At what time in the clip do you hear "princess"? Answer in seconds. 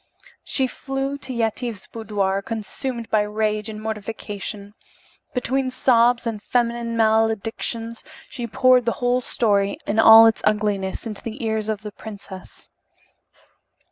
11.91-12.71